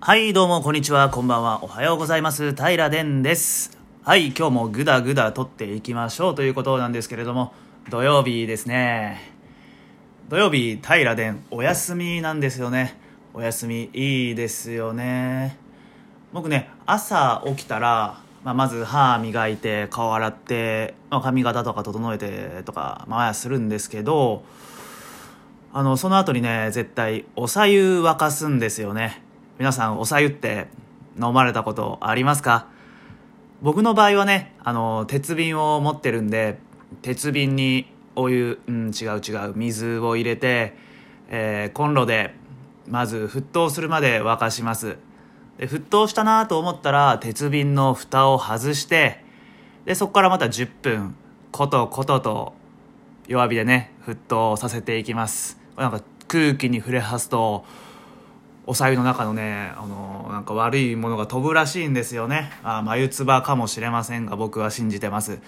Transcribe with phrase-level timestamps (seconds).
[0.00, 2.54] はい、どうも、こんにちは、こんばんは、おはようございます。
[2.54, 3.76] 平殿です。
[4.04, 7.52] はい、今日もぐだぐだ撮っていきましょうということなんですけれども、
[7.90, 9.32] 土曜日ですね。
[10.28, 12.96] 土曜日、平殿、お休みなんですよね。
[13.34, 15.58] お休み、いいですよね。
[16.32, 24.44] 僕ね、朝起きたら、まあ、まず歯磨いて、顔洗って、まあ、髪型とか整えてとか、まあ、するんですけど、
[25.72, 29.26] あの、その後にね、絶対、おさゆ沸かすんですよね。
[29.58, 30.68] 皆さん、おさゆって
[31.20, 32.68] 飲まれたことありますか？
[33.60, 36.58] 僕の場合はね、あの、鉄瓶を持ってるんで、
[37.02, 40.76] 鉄瓶にお湯、うん、違う違う、水を入れて、
[41.28, 42.34] えーコンロで、
[42.86, 44.96] まず沸騰するまで沸かします。
[45.58, 49.24] で、沸騰したなと思ったら、鉄瓶の蓋を外して、
[49.84, 51.16] で、そこからまた10分、
[51.50, 52.52] ことことと
[53.26, 57.64] 弱火でね沸騰させていきますなんか空気に触れはすと
[58.70, 62.50] おさゆの中のねあのなんか悪いものが飛ぶらしいんですよね。
[62.62, 65.40] あ眉唾かもしれませんが僕は信じてます。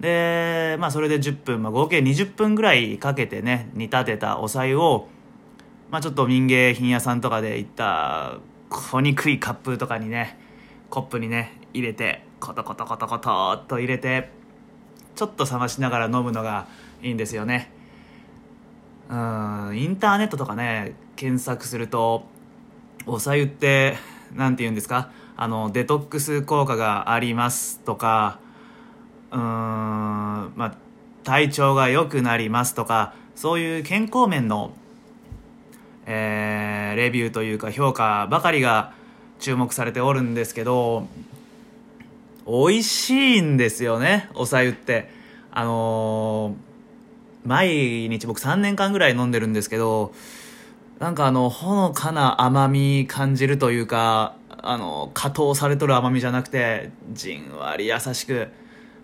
[0.00, 5.06] でまあそれで10分、まあ、合計20分ぐらいかけてね煮立てたおさゆを
[5.92, 10.36] まあちょっと民芸品屋さんとかで行った小にくいカップとかにね
[10.90, 14.32] コップにね入れてコトコトコトコトっと入れて
[15.14, 16.66] ちょっと冷ましながら飲むのが
[17.00, 17.70] いいんですよね。
[19.08, 22.34] うんインターネットとかね検索すると
[23.06, 23.96] おさゆって
[24.34, 25.10] なんて言うんですか？
[25.36, 28.38] あのデトックス効果がありますとか
[29.30, 30.74] うーんまあ
[31.24, 34.72] 体調が良くなりますとかそういう健康面の、
[36.06, 38.92] えーレビューというか評価ばかりが
[39.38, 41.06] 注目されておるんですけど
[42.46, 45.10] 美味しいんですよねおさゆって。
[45.50, 46.66] あのー
[47.46, 50.12] 毎日僕3年間ぐらい飲んでるんですけど
[50.98, 58.48] なんかあのほのかな甘み感じるというかあの加糖されとる甘みじゃなくてじんわり優しく。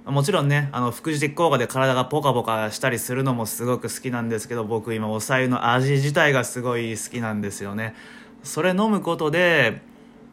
[0.05, 7.95] もちろんねあの副次的効果で体がポカポカしたりするのもすごく好きなんですけど僕今おさゆの味自体がすごい好きなんですよね。
[8.43, 9.81] それ飲むことで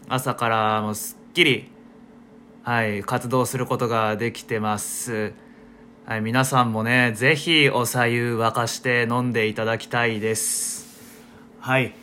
[0.07, 1.69] 朝からもうすっきり
[2.63, 5.34] はい活動することができてます。
[6.05, 10.88] はい、皆さんもね、ぜひおさゆ沸かして飲んでいただきたいです。
[11.62, 11.94] はい。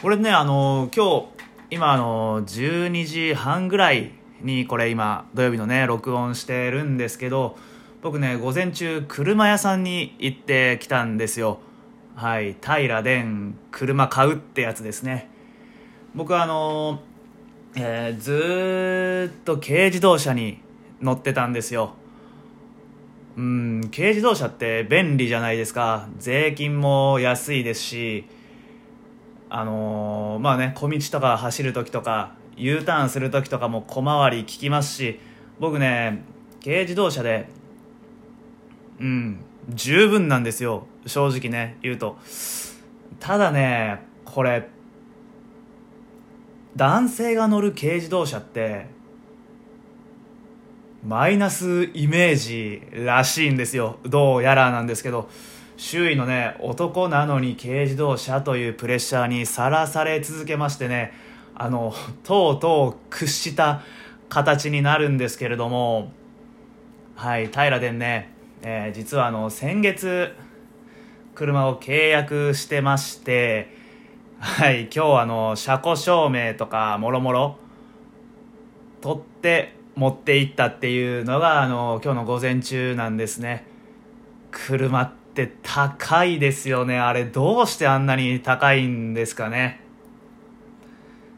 [0.00, 1.26] これね、あの、今日、
[1.70, 7.56] 今、あの、12時半ぐらいに、これ今、土曜日のね、録音してるんですけど、
[8.02, 11.58] 僕ね、午前中、車屋さんに行ってきたんですよ。
[12.14, 12.54] はい。
[12.60, 15.28] 平殿、車買うってやつですね。
[16.14, 17.00] 僕あの、
[17.74, 20.60] えーずっと軽自動車に
[21.02, 21.94] 乗ってたんですよ。
[23.36, 28.26] うん軽自動車って便利じゃないですか税金も安いですし
[29.56, 35.20] あのーまあね小道とか走る時とか U ターンする時とかも小回り利きますし
[35.60, 36.24] 僕ね
[36.64, 37.46] 軽自動車で
[38.98, 40.86] うん十分なんですよ。
[41.06, 42.18] 正直ね言うと。
[43.20, 44.68] ただねこれ
[46.74, 48.86] 男性が乗る軽自動車って
[51.06, 54.00] マイナスイメージらしいんですよ。
[54.02, 55.28] どうやらなんですけど。
[55.76, 61.12] 周囲のね男なのに軽自動車というプレッシャーにさらされ続けましてね
[61.54, 63.82] あのとうとう屈した
[64.28, 66.12] 形になるんですけれども
[67.16, 68.32] はい平殿ね、
[68.62, 70.32] えー実はあの先月
[71.34, 73.76] 車を契約してまして
[74.38, 77.56] はい今日あの車庫証明とかもろもろ
[79.00, 83.66] 取って持って行ったっていうのがあの今日の午前中なんですね。
[84.50, 89.80] 車って高いですよねあれどうしてあんなに高いんですかね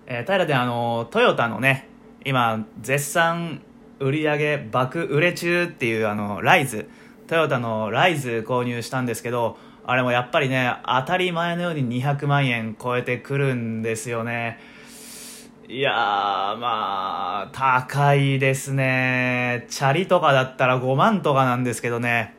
[0.09, 1.89] えー、平であのトヨタのね
[2.25, 3.63] 今絶賛
[3.99, 6.91] 売り上げ爆売れ中っていうあのライズ
[7.27, 14.61] トヨタのライズ購入したんですけどあれもやっぱりね当たり前のように200万円超えてくるんですよね
[15.69, 15.95] いやー、
[16.59, 19.67] まあ、高いですね。
[19.69, 22.36] チャリとかだったら5万とかなんですけどね。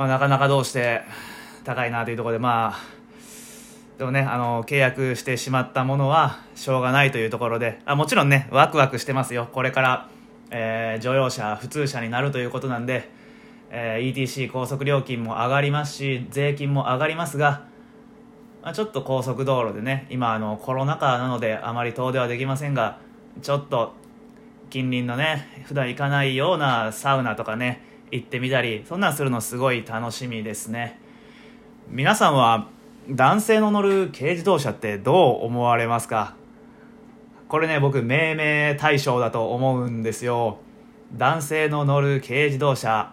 [0.00, 1.02] まあ、なかなかどうして
[1.62, 2.78] 高いなというところで、まあ、
[3.98, 9.50] でもね、あの、契約してしまったものはしょうがないというところで、あもちろんね、ワクワクしてますよ。
[9.52, 10.08] これから、
[10.50, 13.10] えー乗用車、普通車になるということなんで、
[13.70, 17.66] えー ETC 高速料金も上がりますし、税金も上がりますが、
[18.62, 22.98] まあ、ちょっと高速道路でね今あのコロナ禍なのであまり遠出はできませんが
[23.42, 23.92] ちょっと
[24.70, 30.98] 近隣のね普段行かないようなサウナとかね行ってみたりそんなんするのすごい楽しみですね。
[31.88, 32.68] 皆さんは
[33.08, 36.34] 男性の乗る軽自動車ってどう思われますか？
[37.48, 40.58] これね僕命名対象だと思うんですよ。
[41.14, 43.12] 男性の乗る軽自動車。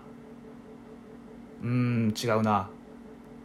[1.63, 2.69] うーん違うな。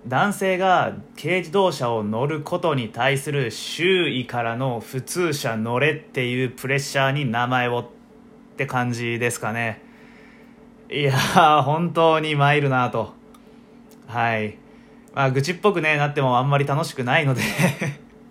[0.06, 7.86] 男性が軽自動車を乗ることに対する周囲からの普通車乗れっていうプレッシャーに名前をっ
[8.56, 9.80] て感じですかね。
[10.92, 13.14] いやー本当に参るなと。
[14.06, 14.58] はい。
[15.14, 17.40] まあ愚痴っぽくねなってもあんまり楽しくないので。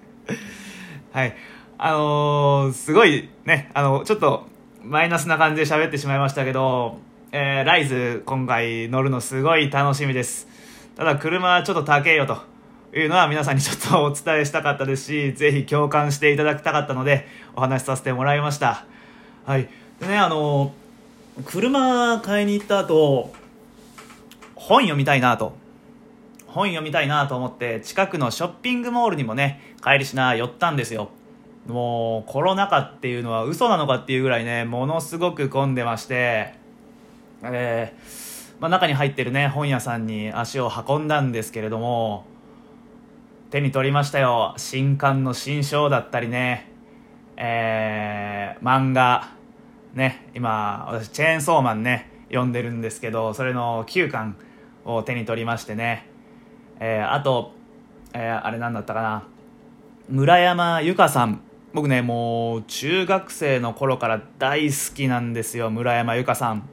[1.11, 1.35] はい。
[1.79, 4.45] あのー、すごいねあのちょっと
[4.83, 6.99] マイナスな感じで喋ってしまいましたけど、
[7.31, 10.47] えー、ライズ今回乗るのすごい楽しみです。
[10.95, 12.51] ただ車はちょっと高えよと。
[12.93, 17.25] いうのは皆さんにちょっとお伝えしたかったですし、ぜひ共感していただきたかったので
[17.55, 18.85] お話しさせてもらいました。
[19.45, 19.69] はい。
[20.01, 20.73] でね、あの、
[21.45, 23.33] 車買いに行った後、
[24.55, 25.53] 本読みたいなと。
[26.47, 31.09] 本読みたいなと思って近くのショッピングモールにもね、帰りしな寄ったんですよ。
[31.67, 36.55] もうコロナ禍っていうのは嘘なのかっていうぐらいね、ものすごく混んでまして、
[37.43, 38.31] えー
[38.61, 42.25] まあ、中に入ってるね本屋さんに足を運んだんですけれども
[43.49, 46.69] 手に取りましたよ新刊の新章だったりね
[47.37, 49.31] えー、漫画
[49.93, 54.35] ね今私チェーンソーマンね読んでるんですけどそれの9巻
[54.85, 56.07] を手に取りましてね、
[56.79, 57.53] えー、あと、
[58.13, 59.27] えー、あれなんだったかな
[60.09, 61.41] 村山由佳さん。
[61.73, 66.67] 僕ねもう中学生の頃から大好きなんですよ村山由佳さん。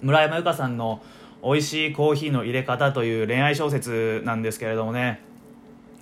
[0.00, 1.02] 村山由佳さんの
[1.44, 5.20] 「美味しいコーヒーの入れ方」という恋愛小説なんですけれどもね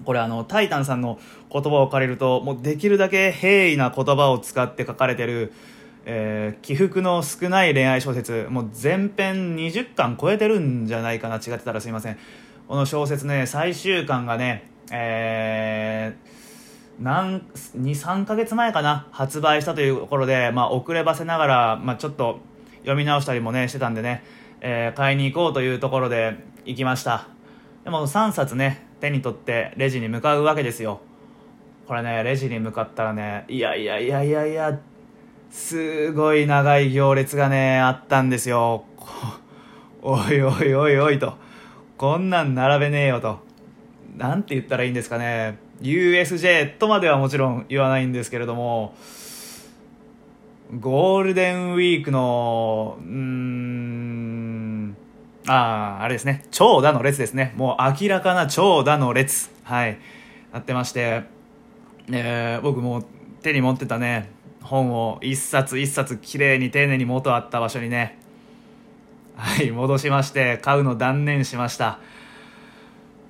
[0.05, 1.19] これあのタイタンさんの
[1.52, 5.52] 言葉を借りるともうできるだけ平易な言葉を使って書かれてる、
[6.05, 12.19] えー、起伏の少ない恋愛小説もう全編20巻超えてるんじゃないかな違ってたらすいません。
[12.69, 17.43] この小説ね最終巻がねえー、
[17.75, 22.41] 23か月前かな発売したというところで、まあ、遅ればせながら、まあ、ちょっと
[22.81, 24.25] 読み直したりもねしてたんでね、
[24.61, 27.29] えー、買いに行こうというところで行きました。
[27.85, 31.00] でも3冊ね手に取ってレジに向かうわけですよ。
[31.87, 34.79] これねレジに向かったらねいやいやいやいやいや
[35.50, 38.85] すごい長い行列がねあったんですよ
[40.02, 41.35] おいおいおいおいと
[41.97, 43.41] こんなん並べねえよと
[44.17, 48.94] なんて言ったらいいんですかね USJ とまではもちろん言わないんですけれども
[50.79, 54.97] ゴールデンウィークの、うーん、
[55.49, 56.44] ああ、あれですね。
[56.52, 57.52] 長蛇の列ですね。
[57.56, 59.50] もう明らかな長蛇の列。
[59.64, 59.99] はい。
[60.52, 61.25] なってまして、
[62.12, 63.02] えー、僕も
[63.43, 64.31] 手に持ってたね、
[64.62, 68.19] 本を一冊一冊きれいに丁寧に元あった場所にね、
[69.37, 71.99] はい、戻しまして、買うの断念しました。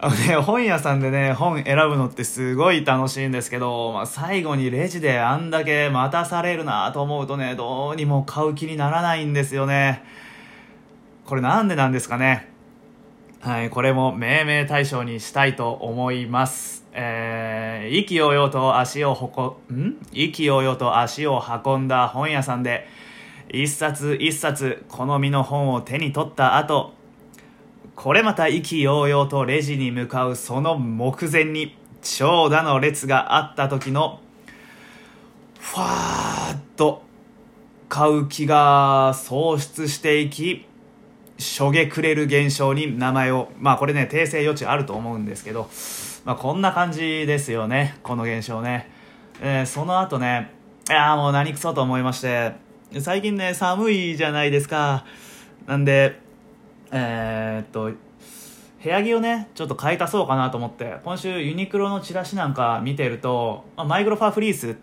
[0.03, 10.03] あのね、本屋さんでね、本選ぶのってすごい楽しいんですけど、まあ、最後にレジであんだけ待たされるなと思うとね、どうにも買う気にならないんですよね。
[11.27, 12.49] これなんでなんですかね。
[13.41, 16.80] はい、これも命名対象にしたいと思います。
[16.93, 19.97] えー、意気揚々と足をほ、ん？
[20.13, 22.87] 意気揚々と足を運んだ本屋さんで、
[23.53, 26.95] 一冊一冊好みの本を手に取った後、
[27.95, 34.21] これまた意気揚々とレジに向かうその目前に長蛇の列があった時の
[35.59, 37.03] ファーッと
[37.89, 40.65] 買う気が喪失していき
[41.39, 45.69] しょげくれる現象に名前をまあこれね訂正余地あると思うんですけど、
[46.25, 47.97] まあ、こんな感じですよね。
[48.03, 48.91] この現象ね、
[49.41, 50.51] えー、その後ね
[50.89, 52.53] いやもう何くそと思いまして
[53.01, 55.05] 最近ね寒いじゃないですか。
[55.67, 56.19] なんで
[56.91, 57.93] えー、っと
[58.83, 64.75] 部屋着をねちょっと買い足そうかなと思って今週ユニクロのチラシなんか見てると、まあ、マイクロファーフリースっ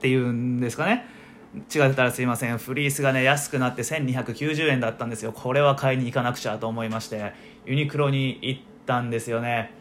[0.00, 1.06] ていうんですかね。
[1.54, 2.58] 違ってたらすいません。
[2.58, 5.32] フリースがね安くなって1290円だったんですよ。
[5.32, 7.32] これは買いに行かなくちゃと思いまして
[7.64, 9.77] ユニクロに行ったんですよね。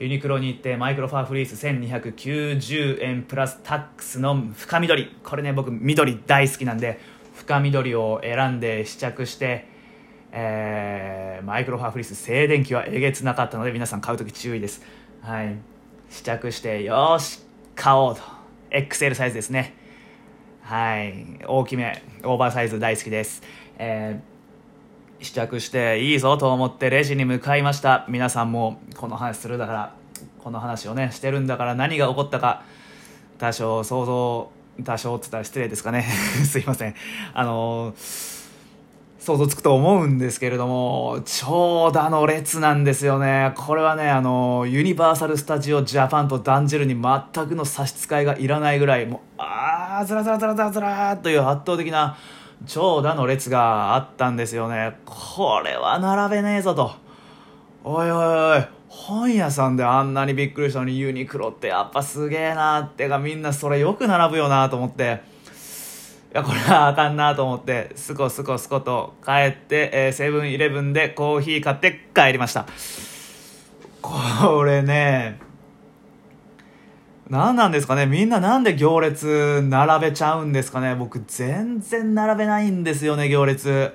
[0.00, 5.14] ユニクロに行ってマイクロファーフリース1290円プラスタックスの深緑。
[5.22, 6.98] これね僕緑大好きなんで
[7.34, 9.68] 深緑を選んで試着して
[10.32, 14.80] えー、マイクロファーフリース静電気はえげつなかったので皆さん買う時注意です、
[15.22, 15.56] はい、
[16.08, 17.40] 試着してよし
[17.74, 18.22] 買おうと。
[18.70, 19.74] XL サイズですね。
[20.62, 21.44] はい。
[21.46, 23.42] 大きめオーバーサイズ大好きです、
[23.78, 24.29] えー、
[25.22, 28.06] 試着していいぞと思ってレジに向かいました。
[28.08, 29.94] 皆さんもこの話するだから
[30.42, 32.62] この話をねしてるんだから何が起こったか
[33.38, 34.50] 多少想像
[34.84, 36.02] 多少って言ったら失礼ですかね。
[36.44, 36.94] すいません。
[37.34, 38.40] あのー
[39.20, 43.52] 想像つくと思うんですけれども、長蛇の列なんですよね。
[43.54, 52.16] これはね、あの、ユニバーサル・スタジオ・ジャパンと断じるに全くの差し支えがいらないぐらい、もう、あー、ずらずらずらずらずらーという圧倒的な
[52.66, 54.98] 長蛇の列があったんですよね。
[55.04, 56.92] これは並べねえぞと。
[57.82, 65.22] おいおいおい、本屋さんであんなにびっくりしたのにユニクロってやっぱすげえなってかみんなそれよく並ぶよなと思って、
[66.32, 72.66] いや、これはあかんなと思って、すこすこすこと帰って、え、セブンイレブンでコーヒー買って帰りました。
[74.00, 75.40] これね、
[77.30, 78.06] 何なんですかね？
[78.06, 80.96] みんななんで行列並べちゃうんですかね？
[80.96, 83.92] 僕全然並べないんですよね、行列。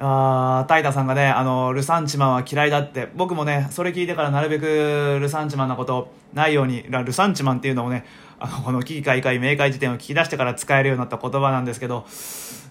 [0.00, 8.04] あータイタさんがね、あの、ルサンチマンは嫌いだって、僕もね、それ聞いてからなるべくルサンチマンなことないように、ルサンチマンっていうのもね、
[8.40, 12.04] あの、この危機開会明快辞典を聞き出してから使えるようになった言葉なんですけど、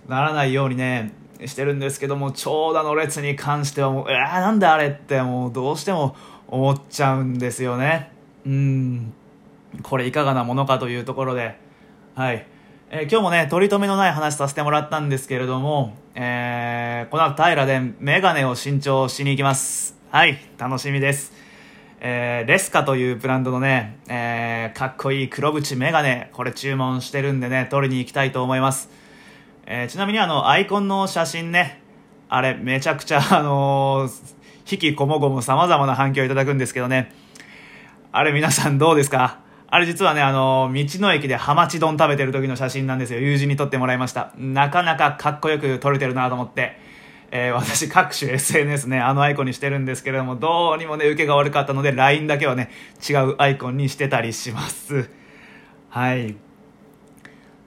[0.09, 1.13] ならないようにね、
[1.45, 6.17] してるんですけども、長蛇の列に関してはもう、えー、なんであれってもうどうしても
[6.49, 8.11] 思っちゃうんですよね。
[8.45, 9.13] うん。
[9.83, 11.59] これいかがなものかというところで、
[12.15, 12.45] はい。
[12.89, 19.97] えー、今日もね、取り留めのない話させてもらったんですけれども、えー、この後平でメガネを新調しに行きます。
[20.09, 21.33] はい、楽しみです。
[21.99, 28.89] えー、レスカというブランドのね、えー、かっこいい黒縁メガネ、これ注文してるんでね、取りに行きたいと思います。
[29.65, 31.81] えー、ちなみにあの、アイコンの写真ね、
[32.29, 34.35] あれ、めちゃくちゃ、あのー、
[34.71, 37.11] 引きこもごも様々な反響いただくんですけどね、
[38.13, 39.39] あれ皆さんどうですか？
[39.69, 43.19] あれ実はね、あの、道の駅でハマチ丼食べてる時の写真なんですよ。
[43.19, 44.31] 友人に撮ってもらいました。
[44.37, 46.79] なかなかかっこよく撮れてるなと思って。
[47.31, 52.69] えー、 私各種 SNS ね、あのアイコンにしてるんですけれども、どうにもね、受けが悪かったので、LINE だけはね、
[53.07, 55.09] 違うアイコンにしてたりします。
[55.89, 56.35] はい。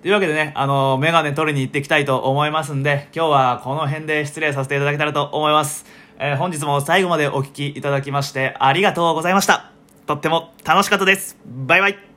[0.01, 5.85] というわけでね、あの、メガネ取りに行っていきたいと思いますんで、今日はこの辺で失礼させていただけたらと思います。
[6.19, 9.80] えー、本日も最後までお聴きいただきまして、ありがとうございました。
[10.11, 11.37] とっても楽しかったです。
[11.47, 12.10] バイバイ。